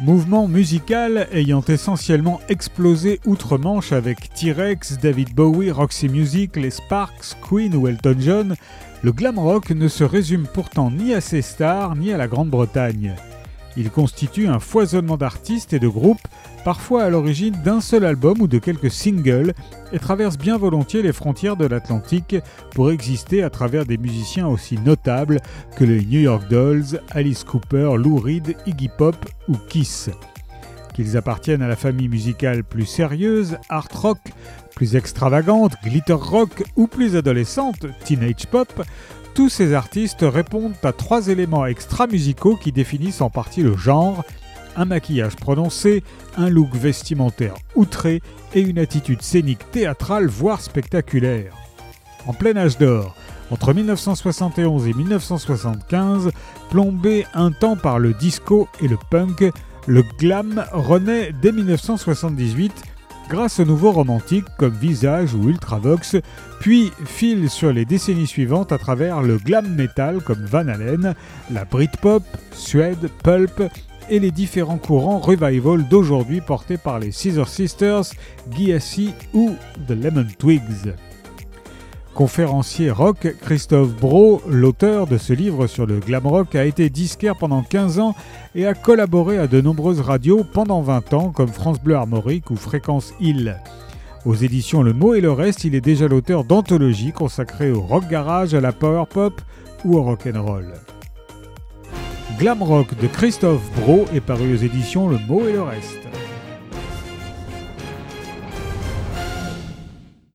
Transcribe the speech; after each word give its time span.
Mouvement 0.00 0.46
musical 0.46 1.26
ayant 1.32 1.64
essentiellement 1.66 2.40
explosé 2.48 3.18
outre-Manche 3.26 3.90
avec 3.90 4.32
T-Rex, 4.32 4.96
David 4.98 5.34
Bowie, 5.34 5.72
Roxy 5.72 6.08
Music, 6.08 6.54
les 6.54 6.70
Sparks, 6.70 7.36
Queen 7.42 7.74
ou 7.74 7.88
Elton 7.88 8.16
John, 8.20 8.54
le 9.02 9.10
glam 9.10 9.40
rock 9.40 9.70
ne 9.70 9.88
se 9.88 10.04
résume 10.04 10.46
pourtant 10.54 10.92
ni 10.92 11.14
à 11.14 11.20
ses 11.20 11.42
stars 11.42 11.96
ni 11.96 12.12
à 12.12 12.16
la 12.16 12.28
Grande-Bretagne. 12.28 13.16
Il 13.78 13.92
constitue 13.92 14.48
un 14.48 14.58
foisonnement 14.58 15.16
d'artistes 15.16 15.72
et 15.72 15.78
de 15.78 15.86
groupes, 15.86 16.26
parfois 16.64 17.04
à 17.04 17.10
l'origine 17.10 17.54
d'un 17.64 17.80
seul 17.80 18.04
album 18.04 18.40
ou 18.40 18.48
de 18.48 18.58
quelques 18.58 18.90
singles, 18.90 19.54
et 19.92 20.00
traverse 20.00 20.36
bien 20.36 20.58
volontiers 20.58 21.00
les 21.00 21.12
frontières 21.12 21.56
de 21.56 21.64
l'Atlantique 21.64 22.34
pour 22.72 22.90
exister 22.90 23.44
à 23.44 23.50
travers 23.50 23.86
des 23.86 23.96
musiciens 23.96 24.48
aussi 24.48 24.78
notables 24.78 25.40
que 25.76 25.84
les 25.84 26.04
New 26.04 26.18
York 26.18 26.48
Dolls, 26.50 27.00
Alice 27.10 27.44
Cooper, 27.44 27.92
Lou 27.96 28.16
Reed, 28.16 28.56
Iggy 28.66 28.88
Pop 28.88 29.14
ou 29.46 29.54
Kiss. 29.68 30.10
Qu'ils 30.92 31.16
appartiennent 31.16 31.62
à 31.62 31.68
la 31.68 31.76
famille 31.76 32.08
musicale 32.08 32.64
plus 32.64 32.84
sérieuse, 32.84 33.58
art 33.68 33.86
rock, 33.92 34.18
plus 34.74 34.96
extravagante, 34.96 35.74
glitter 35.84 36.14
rock 36.14 36.64
ou 36.74 36.88
plus 36.88 37.14
adolescente, 37.14 37.86
teenage 38.04 38.46
pop, 38.50 38.84
tous 39.38 39.48
ces 39.48 39.72
artistes 39.72 40.26
répondent 40.28 40.74
à 40.82 40.92
trois 40.92 41.28
éléments 41.28 41.64
extra-musicaux 41.64 42.56
qui 42.56 42.72
définissent 42.72 43.20
en 43.20 43.30
partie 43.30 43.62
le 43.62 43.76
genre 43.76 44.24
un 44.74 44.84
maquillage 44.84 45.36
prononcé, 45.36 46.02
un 46.36 46.48
look 46.48 46.74
vestimentaire 46.74 47.54
outré 47.76 48.20
et 48.52 48.60
une 48.60 48.80
attitude 48.80 49.22
scénique 49.22 49.70
théâtrale 49.70 50.26
voire 50.26 50.60
spectaculaire. 50.60 51.54
En 52.26 52.32
plein 52.32 52.56
âge 52.56 52.78
d'or, 52.78 53.14
entre 53.52 53.72
1971 53.72 54.88
et 54.88 54.92
1975, 54.92 56.32
plombé 56.68 57.24
un 57.32 57.52
temps 57.52 57.76
par 57.76 58.00
le 58.00 58.14
disco 58.14 58.68
et 58.82 58.88
le 58.88 58.98
punk, 59.08 59.44
le 59.86 60.02
glam 60.18 60.64
renaît 60.72 61.30
dès 61.40 61.52
1978 61.52 62.72
grâce 63.28 63.60
aux 63.60 63.64
nouveaux 63.64 63.92
romantiques 63.92 64.46
comme 64.56 64.74
Visage 64.74 65.34
ou 65.34 65.48
Ultravox, 65.48 66.16
puis 66.60 66.92
file 67.04 67.50
sur 67.50 67.72
les 67.72 67.84
décennies 67.84 68.26
suivantes 68.26 68.72
à 68.72 68.78
travers 68.78 69.22
le 69.22 69.36
glam 69.36 69.74
metal 69.74 70.20
comme 70.22 70.44
Van 70.44 70.66
Halen, 70.66 71.14
la 71.50 71.64
Britpop, 71.64 72.22
Suede, 72.52 73.10
Pulp 73.22 73.62
et 74.10 74.18
les 74.18 74.30
différents 74.30 74.78
courants 74.78 75.18
revival 75.18 75.86
d'aujourd'hui 75.88 76.40
portés 76.40 76.78
par 76.78 76.98
les 76.98 77.12
Scissor 77.12 77.48
Sisters, 77.48 78.04
Guiassi 78.48 79.12
ou 79.34 79.54
The 79.86 79.92
Lemon 79.92 80.26
Twigs. 80.38 80.94
Conférencier 82.18 82.90
rock, 82.90 83.32
Christophe 83.42 83.94
Bro, 83.94 84.42
l'auteur 84.48 85.06
de 85.06 85.18
ce 85.18 85.32
livre 85.32 85.68
sur 85.68 85.86
le 85.86 86.00
glam 86.00 86.26
rock, 86.26 86.56
a 86.56 86.64
été 86.64 86.90
disquaire 86.90 87.36
pendant 87.36 87.62
15 87.62 88.00
ans 88.00 88.16
et 88.56 88.66
a 88.66 88.74
collaboré 88.74 89.38
à 89.38 89.46
de 89.46 89.60
nombreuses 89.60 90.00
radios 90.00 90.42
pendant 90.42 90.82
20 90.82 91.14
ans 91.14 91.30
comme 91.30 91.46
France 91.46 91.80
Bleu 91.80 91.94
Armorique 91.94 92.50
ou 92.50 92.56
Fréquence 92.56 93.14
Hill. 93.20 93.60
Aux 94.24 94.34
éditions 94.34 94.82
Le 94.82 94.94
Mot 94.94 95.14
et 95.14 95.20
le 95.20 95.30
Reste, 95.30 95.62
il 95.62 95.76
est 95.76 95.80
déjà 95.80 96.08
l'auteur 96.08 96.42
d'anthologies 96.42 97.12
consacrées 97.12 97.70
au 97.70 97.82
rock 97.82 98.08
garage, 98.08 98.52
à 98.52 98.60
la 98.60 98.72
power 98.72 99.04
pop 99.08 99.40
ou 99.84 99.96
au 99.96 100.02
rock 100.02 100.26
and 100.26 100.42
roll. 100.42 100.74
Glam 102.36 102.64
Rock 102.64 102.98
de 103.00 103.06
Christophe 103.06 103.62
Bro 103.76 104.06
est 104.12 104.20
paru 104.20 104.54
aux 104.54 104.58
éditions 104.58 105.06
Le 105.06 105.18
Mot 105.28 105.46
et 105.46 105.52
le 105.52 105.62
Reste. 105.62 106.07